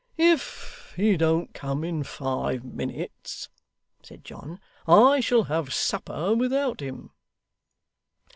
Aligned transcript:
'If 0.17 0.95
he 0.97 1.15
don't 1.15 1.53
come 1.53 1.83
in 1.83 2.01
five 2.01 2.63
minutes,' 2.65 3.49
said 4.01 4.23
John, 4.23 4.59
'I 4.87 5.19
shall 5.19 5.43
have 5.43 5.71
supper 5.75 6.33
without 6.33 6.79
him. 6.79 7.11